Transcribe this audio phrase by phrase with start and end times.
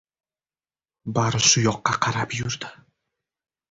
[1.19, 2.77] Bari shu yoqqa qarab yurdi.